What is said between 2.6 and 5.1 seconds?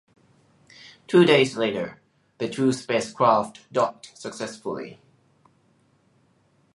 spacecraft docked successfully.